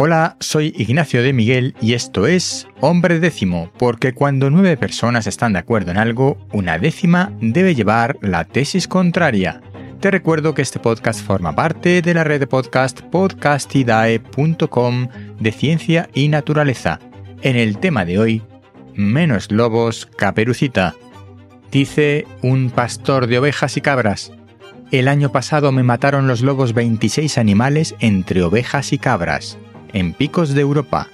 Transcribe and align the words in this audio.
Hola, 0.00 0.36
soy 0.38 0.72
Ignacio 0.76 1.24
de 1.24 1.32
Miguel 1.32 1.74
y 1.80 1.94
esto 1.94 2.28
es 2.28 2.68
Hombre 2.80 3.18
Décimo, 3.18 3.72
porque 3.78 4.14
cuando 4.14 4.48
nueve 4.48 4.76
personas 4.76 5.26
están 5.26 5.54
de 5.54 5.58
acuerdo 5.58 5.90
en 5.90 5.98
algo, 5.98 6.38
una 6.52 6.78
décima 6.78 7.32
debe 7.40 7.74
llevar 7.74 8.16
la 8.22 8.44
tesis 8.44 8.86
contraria. 8.86 9.60
Te 9.98 10.12
recuerdo 10.12 10.54
que 10.54 10.62
este 10.62 10.78
podcast 10.78 11.20
forma 11.20 11.56
parte 11.56 12.00
de 12.00 12.14
la 12.14 12.22
red 12.22 12.38
de 12.38 12.46
podcast 12.46 13.00
podcastidae.com 13.00 15.08
de 15.40 15.50
ciencia 15.50 16.08
y 16.14 16.28
naturaleza. 16.28 17.00
En 17.42 17.56
el 17.56 17.78
tema 17.78 18.04
de 18.04 18.20
hoy, 18.20 18.44
menos 18.94 19.50
lobos, 19.50 20.06
caperucita. 20.16 20.94
Dice 21.72 22.24
un 22.40 22.70
pastor 22.70 23.26
de 23.26 23.40
ovejas 23.40 23.76
y 23.76 23.80
cabras. 23.80 24.30
El 24.92 25.08
año 25.08 25.32
pasado 25.32 25.72
me 25.72 25.82
mataron 25.82 26.28
los 26.28 26.40
lobos 26.40 26.72
26 26.72 27.36
animales 27.36 27.96
entre 27.98 28.44
ovejas 28.44 28.92
y 28.92 28.98
cabras 28.98 29.58
en 29.92 30.12
picos 30.12 30.54
de 30.54 30.60
Europa. 30.60 31.08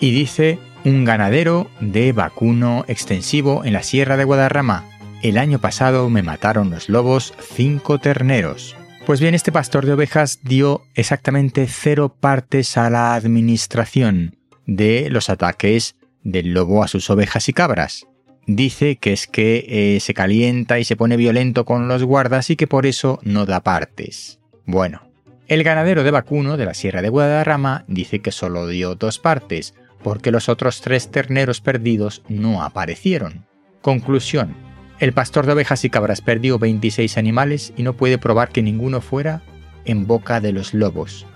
Y 0.00 0.12
dice 0.12 0.58
un 0.84 1.04
ganadero 1.04 1.70
de 1.80 2.12
vacuno 2.12 2.84
extensivo 2.88 3.64
en 3.64 3.72
la 3.72 3.82
Sierra 3.82 4.16
de 4.16 4.24
Guadarrama. 4.24 4.84
El 5.22 5.38
año 5.38 5.58
pasado 5.58 6.10
me 6.10 6.22
mataron 6.22 6.70
los 6.70 6.88
lobos 6.88 7.32
cinco 7.54 7.98
terneros. 7.98 8.76
Pues 9.06 9.20
bien, 9.20 9.34
este 9.34 9.52
pastor 9.52 9.86
de 9.86 9.92
ovejas 9.92 10.40
dio 10.42 10.82
exactamente 10.94 11.66
cero 11.68 12.14
partes 12.18 12.76
a 12.76 12.90
la 12.90 13.14
administración 13.14 14.36
de 14.66 15.08
los 15.10 15.30
ataques 15.30 15.96
del 16.22 16.52
lobo 16.52 16.82
a 16.82 16.88
sus 16.88 17.08
ovejas 17.10 17.48
y 17.48 17.52
cabras. 17.52 18.06
Dice 18.46 18.96
que 18.96 19.12
es 19.12 19.26
que 19.26 19.64
eh, 19.68 20.00
se 20.00 20.12
calienta 20.12 20.78
y 20.78 20.84
se 20.84 20.96
pone 20.96 21.16
violento 21.16 21.64
con 21.64 21.88
los 21.88 22.02
guardas 22.02 22.50
y 22.50 22.56
que 22.56 22.66
por 22.66 22.84
eso 22.84 23.18
no 23.22 23.46
da 23.46 23.60
partes. 23.60 24.38
Bueno, 24.66 25.02
el 25.46 25.62
ganadero 25.62 26.04
de 26.04 26.10
vacuno 26.10 26.56
de 26.56 26.64
la 26.64 26.74
Sierra 26.74 27.02
de 27.02 27.10
Guadarrama 27.10 27.84
dice 27.86 28.20
que 28.20 28.32
solo 28.32 28.66
dio 28.66 28.94
dos 28.94 29.18
partes, 29.18 29.74
porque 30.02 30.30
los 30.30 30.48
otros 30.48 30.80
tres 30.80 31.10
terneros 31.10 31.60
perdidos 31.60 32.22
no 32.28 32.62
aparecieron. 32.62 33.46
Conclusión. 33.82 34.54
El 35.00 35.12
pastor 35.12 35.44
de 35.44 35.52
ovejas 35.52 35.84
y 35.84 35.90
cabras 35.90 36.22
perdió 36.22 36.58
26 36.58 37.18
animales 37.18 37.72
y 37.76 37.82
no 37.82 37.94
puede 37.94 38.16
probar 38.16 38.50
que 38.50 38.62
ninguno 38.62 39.00
fuera 39.00 39.42
en 39.84 40.06
boca 40.06 40.40
de 40.40 40.52
los 40.52 40.72
lobos. 40.72 41.26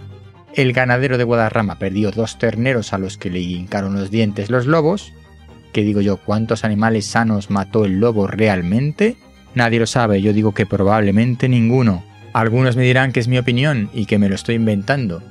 El 0.54 0.72
ganadero 0.72 1.18
de 1.18 1.24
Guadarrama 1.24 1.78
perdió 1.78 2.10
dos 2.10 2.38
terneros 2.38 2.92
a 2.92 2.98
los 2.98 3.18
que 3.18 3.30
le 3.30 3.40
hincaron 3.40 3.94
los 3.94 4.10
dientes 4.10 4.48
los 4.48 4.66
lobos. 4.66 5.12
¿Qué 5.72 5.82
digo 5.82 6.00
yo? 6.00 6.16
¿Cuántos 6.16 6.64
animales 6.64 7.04
sanos 7.04 7.50
mató 7.50 7.84
el 7.84 8.00
lobo 8.00 8.26
realmente? 8.26 9.16
Nadie 9.54 9.80
lo 9.80 9.86
sabe, 9.86 10.22
yo 10.22 10.32
digo 10.32 10.54
que 10.54 10.64
probablemente 10.64 11.48
ninguno. 11.48 12.04
Algunos 12.38 12.76
me 12.76 12.84
dirán 12.84 13.10
que 13.10 13.18
es 13.18 13.26
mi 13.26 13.36
opinión 13.36 13.90
y 13.92 14.06
que 14.06 14.16
me 14.16 14.28
lo 14.28 14.36
estoy 14.36 14.54
inventando. 14.54 15.24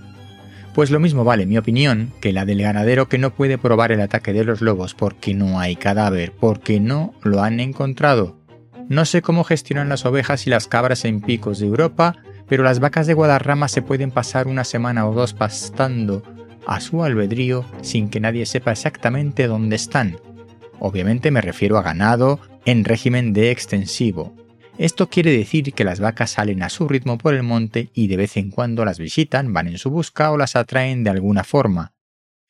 Pues 0.75 0.91
lo 0.91 1.00
mismo 1.00 1.23
vale 1.23 1.45
mi 1.45 1.58
opinión 1.58 2.11
que 2.19 2.33
la 2.33 2.44
del 2.44 2.61
ganadero 2.61 3.08
que 3.08 3.17
no 3.17 3.33
puede 3.33 3.58
probar 3.58 3.94
el 3.94 4.02
ataque 4.02 4.33
de 4.33 4.44
los 4.44 4.59
lobos 4.59 4.94
porque 4.94 5.33
no 5.33 5.58
hay 5.58 5.77
cadáver, 5.77 6.33
porque 6.38 6.81
no 6.81 7.14
lo 7.23 7.41
han 7.41 7.61
encontrado. 7.61 8.36
No 8.89 9.05
sé 9.05 9.22
cómo 9.22 9.45
gestionan 9.45 9.88
las 9.88 10.05
ovejas 10.05 10.47
y 10.47 10.49
las 10.49 10.67
cabras 10.67 11.05
en 11.05 11.22
picos 11.22 11.59
de 11.59 11.67
Europa, 11.67 12.17
pero 12.45 12.64
las 12.64 12.81
vacas 12.81 13.08
de 13.08 13.14
Guadarrama 13.14 13.69
se 13.69 13.81
pueden 13.81 14.11
pasar 14.11 14.47
una 14.47 14.66
semana 14.66 15.08
o 15.08 15.14
dos 15.14 15.33
pastando 15.33 16.23
a 16.67 16.81
su 16.81 17.05
albedrío 17.05 17.64
sin 17.83 18.09
que 18.09 18.19
nadie 18.19 18.45
sepa 18.45 18.73
exactamente 18.73 19.47
dónde 19.47 19.77
están. 19.77 20.17
Obviamente 20.77 21.31
me 21.31 21.39
refiero 21.39 21.77
a 21.77 21.83
ganado 21.83 22.42
en 22.66 22.83
régimen 22.83 23.31
de 23.31 23.52
extensivo, 23.52 24.36
esto 24.78 25.09
quiere 25.09 25.31
decir 25.31 25.73
que 25.73 25.83
las 25.83 26.00
vacas 26.00 26.31
salen 26.31 26.61
a 26.61 26.70
su 26.70 26.88
ritmo 26.88 27.17
por 27.17 27.33
el 27.33 27.44
monte 27.44 27.89
y 27.94 28.08
de 28.08 28.17
vez 28.17 28.38
en 28.38 28.52
cuando 28.52 28.86
las 28.86 29.00
visitan, 29.00 29.53
van 29.53 29.67
en 29.67 29.78
su 29.78 29.89
busca 29.89 30.31
o 30.31 30.38
las 30.38 30.56
atraen 30.56 31.03
de 31.03 31.09
alguna 31.09 31.44
forma. 31.44 31.94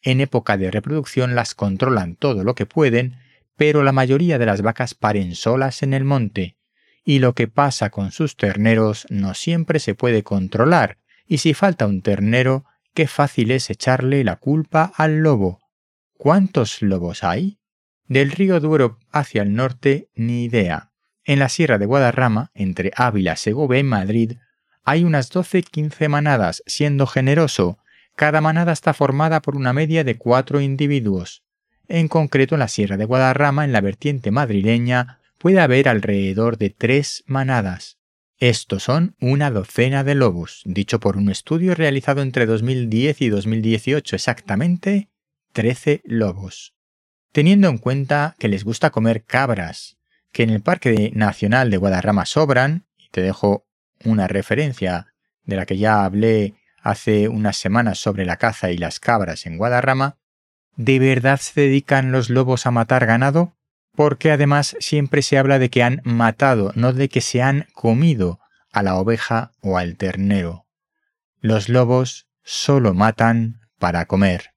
En 0.02 0.22
época 0.22 0.58
de 0.58 0.70
reproducción 0.70 1.36
las 1.36 1.56
controlan 1.56 2.16
todo 2.16 2.44
lo 2.44 2.56
que 2.56 2.66
pueden, 2.66 3.18
pero 3.56 3.84
la 3.84 3.92
mayoría 3.92 4.38
de 4.38 4.46
las 4.46 4.62
vacas 4.62 4.94
paren 4.94 5.36
solas 5.36 5.84
en 5.84 5.94
el 5.94 6.04
monte, 6.04 6.58
y 7.04 7.20
lo 7.20 7.34
que 7.34 7.48
pasa 7.48 7.90
con 7.90 8.12
sus 8.12 8.36
terneros 8.36 9.08
no 9.10 9.34
siempre 9.34 9.80
se 9.80 9.96
puede 9.96 10.24
controlar, 10.24 10.98
y 11.26 11.40
si 11.40 11.54
falta 11.54 11.88
un 11.88 12.02
ternero, 12.02 12.66
qué 12.94 13.08
fácil 13.08 13.52
es 13.52 13.70
echarle 13.70 14.24
la 14.24 14.36
culpa 14.36 14.92
al 14.96 15.20
lobo. 15.20 15.62
¿Cuántos 16.18 16.82
lobos 16.82 17.24
hay? 17.24 17.60
Del 18.08 18.32
río 18.32 18.60
Duero 18.60 19.00
hacia 19.12 19.42
el 19.42 19.54
norte, 19.54 20.10
ni 20.16 20.44
idea. 20.44 20.92
En 21.28 21.40
la 21.40 21.50
Sierra 21.50 21.78
de 21.78 21.86
Guadarrama, 21.86 22.52
entre 22.56 22.94
Ávila, 22.96 23.36
Segovia 23.36 23.80
y 23.80 23.84
Madrid, 23.84 24.38
hay 24.86 25.04
unas 25.04 25.30
12-15 25.30 26.08
manadas, 26.08 26.64
siendo 26.66 27.06
generoso. 27.06 27.80
Cada 28.16 28.40
manada 28.40 28.72
está 28.72 28.94
formada 28.94 29.42
por 29.42 29.58
una 29.58 29.74
media 29.74 30.06
de 30.06 30.16
cuatro 30.18 30.62
individuos. 30.62 31.44
En 31.90 32.08
concreto, 32.08 32.56
en 32.56 32.60
la 32.60 32.70
Sierra 32.70 32.96
de 32.96 33.04
Guadarrama, 33.04 33.66
en 33.66 33.74
la 33.74 33.82
vertiente 33.82 34.32
madrileña, 34.32 35.20
puede 35.38 35.60
haber 35.60 35.90
alrededor 35.90 36.58
de 36.58 36.70
tres 36.70 37.26
manadas. 37.28 37.98
Estos 38.38 38.84
son 38.84 39.18
una 39.20 39.52
docena 39.52 40.06
de 40.06 40.16
lobos, 40.16 40.62
dicho 40.64 41.02
por 41.02 41.18
un 41.18 41.30
estudio 41.30 41.76
realizado 41.76 42.22
entre 42.22 42.46
2010 42.46 43.22
y 43.22 43.28
2018 43.28 44.16
exactamente, 44.16 45.10
13 45.52 46.04
lobos. 46.06 46.74
Teniendo 47.34 47.68
en 47.68 47.80
cuenta 47.80 48.38
que 48.40 48.48
les 48.48 48.64
gusta 48.64 48.92
comer 48.92 49.26
cabras, 49.26 49.97
que 50.38 50.44
en 50.44 50.52
el 50.52 50.62
Parque 50.62 51.12
Nacional 51.16 51.72
de 51.72 51.78
Guadarrama 51.78 52.28
sobran, 52.28 52.86
y 52.96 53.10
te 53.10 53.24
dejo 53.24 53.66
una 54.06 54.28
referencia 54.28 55.08
de 55.46 55.56
la 55.56 55.66
que 55.66 55.80
ya 55.80 56.06
hablé 56.06 56.54
hace 56.80 57.28
unas 57.28 57.58
semanas 57.58 57.98
sobre 57.98 58.24
la 58.24 58.38
caza 58.38 58.70
y 58.70 58.78
las 58.78 59.00
cabras 59.00 59.48
en 59.48 59.58
Guadarrama, 59.58 60.20
¿de 60.76 61.00
verdad 61.00 61.40
se 61.40 61.62
dedican 61.62 62.12
los 62.12 62.30
lobos 62.30 62.68
a 62.68 62.72
matar 62.72 63.08
ganado? 63.08 63.58
Porque 63.96 64.30
además 64.30 64.78
siempre 64.80 65.24
se 65.24 65.40
habla 65.40 65.58
de 65.58 65.72
que 65.72 65.82
han 65.82 66.02
matado, 66.04 66.72
no 66.76 66.94
de 66.94 67.10
que 67.10 67.22
se 67.22 67.42
han 67.42 67.66
comido 67.74 68.40
a 68.72 68.84
la 68.84 68.96
oveja 68.98 69.54
o 69.62 69.80
al 69.80 69.98
ternero. 69.98 70.68
Los 71.40 71.68
lobos 71.68 72.28
solo 72.44 72.94
matan 72.94 73.62
para 73.80 74.06
comer. 74.06 74.52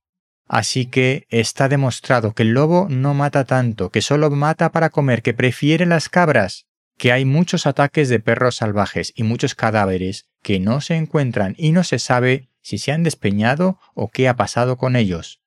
Así 0.52 0.86
que 0.86 1.28
está 1.30 1.68
demostrado 1.68 2.34
que 2.34 2.42
el 2.42 2.54
lobo 2.54 2.88
no 2.90 3.14
mata 3.14 3.44
tanto, 3.44 3.90
que 3.90 4.02
solo 4.02 4.28
mata 4.30 4.72
para 4.72 4.90
comer, 4.90 5.22
que 5.22 5.32
prefiere 5.32 5.86
las 5.86 6.08
cabras, 6.08 6.66
que 6.98 7.12
hay 7.12 7.24
muchos 7.24 7.68
ataques 7.68 8.08
de 8.08 8.18
perros 8.18 8.56
salvajes 8.56 9.12
y 9.14 9.22
muchos 9.22 9.54
cadáveres 9.54 10.26
que 10.42 10.58
no 10.58 10.80
se 10.80 10.96
encuentran 10.96 11.54
y 11.56 11.70
no 11.70 11.84
se 11.84 12.00
sabe 12.00 12.48
si 12.62 12.78
se 12.78 12.90
han 12.90 13.04
despeñado 13.04 13.78
o 13.94 14.08
qué 14.08 14.26
ha 14.26 14.34
pasado 14.34 14.76
con 14.76 14.96
ellos. 14.96 15.40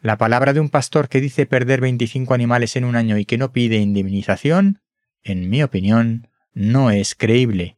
La 0.00 0.16
palabra 0.16 0.54
de 0.54 0.60
un 0.60 0.70
pastor 0.70 1.10
que 1.10 1.20
dice 1.20 1.44
perder 1.44 1.82
25 1.82 2.32
animales 2.32 2.74
en 2.76 2.84
un 2.84 2.96
año 2.96 3.18
y 3.18 3.26
que 3.26 3.36
no 3.36 3.52
pide 3.52 3.76
indemnización, 3.76 4.80
en 5.22 5.50
mi 5.50 5.62
opinión, 5.62 6.28
no 6.54 6.90
es 6.90 7.14
creíble. 7.14 7.76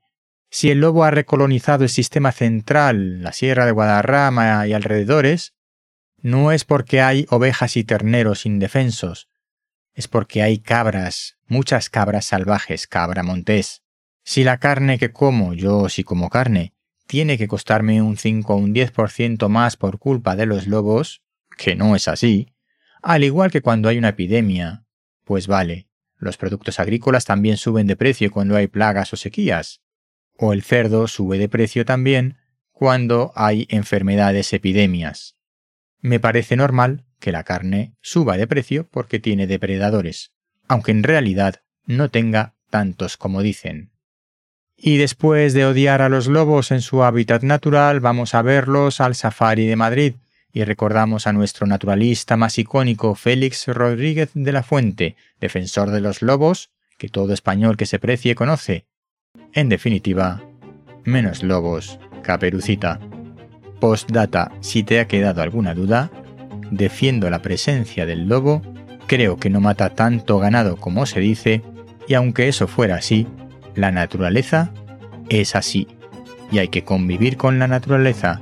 Si 0.50 0.70
el 0.70 0.78
lobo 0.78 1.02
ha 1.02 1.10
recolonizado 1.10 1.82
el 1.82 1.90
sistema 1.90 2.30
central, 2.30 3.24
la 3.24 3.32
Sierra 3.32 3.66
de 3.66 3.72
Guadarrama 3.72 4.68
y 4.68 4.72
alrededores, 4.72 5.53
no 6.24 6.52
es 6.52 6.64
porque 6.64 7.02
hay 7.02 7.26
ovejas 7.28 7.76
y 7.76 7.84
terneros 7.84 8.46
indefensos, 8.46 9.28
es 9.92 10.08
porque 10.08 10.42
hay 10.42 10.56
cabras, 10.58 11.36
muchas 11.48 11.90
cabras 11.90 12.24
salvajes, 12.24 12.86
cabra 12.86 13.22
montés. 13.22 13.82
Si 14.22 14.42
la 14.42 14.56
carne 14.56 14.98
que 14.98 15.12
como, 15.12 15.52
yo 15.52 15.90
si 15.90 16.02
como 16.02 16.30
carne, 16.30 16.72
tiene 17.06 17.36
que 17.36 17.46
costarme 17.46 18.00
un 18.00 18.16
5 18.16 18.54
o 18.54 18.56
un 18.56 18.74
10% 18.74 19.50
más 19.50 19.76
por 19.76 19.98
culpa 19.98 20.34
de 20.34 20.46
los 20.46 20.66
lobos, 20.66 21.20
que 21.58 21.76
no 21.76 21.94
es 21.94 22.08
así, 22.08 22.54
al 23.02 23.22
igual 23.22 23.50
que 23.50 23.60
cuando 23.60 23.90
hay 23.90 23.98
una 23.98 24.08
epidemia, 24.08 24.86
pues 25.24 25.46
vale, 25.46 25.88
los 26.16 26.38
productos 26.38 26.80
agrícolas 26.80 27.26
también 27.26 27.58
suben 27.58 27.86
de 27.86 27.96
precio 27.96 28.30
cuando 28.30 28.56
hay 28.56 28.66
plagas 28.66 29.12
o 29.12 29.16
sequías, 29.16 29.82
o 30.38 30.54
el 30.54 30.62
cerdo 30.62 31.06
sube 31.06 31.36
de 31.36 31.50
precio 31.50 31.84
también 31.84 32.38
cuando 32.72 33.30
hay 33.34 33.66
enfermedades 33.68 34.54
epidemias 34.54 35.36
me 36.04 36.20
parece 36.20 36.54
normal 36.54 37.06
que 37.18 37.32
la 37.32 37.44
carne 37.44 37.94
suba 38.02 38.36
de 38.36 38.46
precio 38.46 38.86
porque 38.90 39.18
tiene 39.18 39.46
depredadores, 39.46 40.32
aunque 40.68 40.92
en 40.92 41.02
realidad 41.02 41.62
no 41.86 42.10
tenga 42.10 42.52
tantos 42.68 43.16
como 43.16 43.40
dicen. 43.40 43.90
Y 44.76 44.98
después 44.98 45.54
de 45.54 45.64
odiar 45.64 46.02
a 46.02 46.10
los 46.10 46.26
lobos 46.26 46.72
en 46.72 46.82
su 46.82 47.02
hábitat 47.04 47.42
natural, 47.42 48.00
vamos 48.00 48.34
a 48.34 48.42
verlos 48.42 49.00
al 49.00 49.14
Safari 49.14 49.64
de 49.66 49.76
Madrid 49.76 50.14
y 50.52 50.64
recordamos 50.64 51.26
a 51.26 51.32
nuestro 51.32 51.66
naturalista 51.66 52.36
más 52.36 52.58
icónico 52.58 53.14
Félix 53.14 53.66
Rodríguez 53.66 54.28
de 54.34 54.52
la 54.52 54.62
Fuente, 54.62 55.16
defensor 55.40 55.90
de 55.90 56.02
los 56.02 56.20
lobos, 56.20 56.68
que 56.98 57.08
todo 57.08 57.32
español 57.32 57.78
que 57.78 57.86
se 57.86 57.98
precie 57.98 58.34
conoce. 58.34 58.84
En 59.54 59.70
definitiva, 59.70 60.42
menos 61.04 61.42
lobos, 61.42 61.98
caperucita. 62.22 63.00
Postdata, 63.84 64.50
si 64.60 64.82
te 64.82 64.98
ha 64.98 65.06
quedado 65.06 65.42
alguna 65.42 65.74
duda, 65.74 66.10
defiendo 66.70 67.28
la 67.28 67.42
presencia 67.42 68.06
del 68.06 68.28
lobo, 68.28 68.62
creo 69.06 69.36
que 69.36 69.50
no 69.50 69.60
mata 69.60 69.90
tanto 69.90 70.38
ganado 70.38 70.76
como 70.76 71.04
se 71.04 71.20
dice, 71.20 71.62
y 72.08 72.14
aunque 72.14 72.48
eso 72.48 72.66
fuera 72.66 72.94
así, 72.94 73.26
la 73.74 73.90
naturaleza 73.90 74.72
es 75.28 75.54
así, 75.54 75.86
y 76.50 76.60
hay 76.60 76.68
que 76.68 76.82
convivir 76.82 77.36
con 77.36 77.58
la 77.58 77.68
naturaleza, 77.68 78.40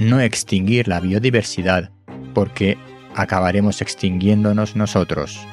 no 0.00 0.18
extinguir 0.18 0.88
la 0.88 0.98
biodiversidad 0.98 1.92
porque 2.34 2.76
acabaremos 3.14 3.82
extinguiéndonos 3.82 4.74
nosotros. 4.74 5.46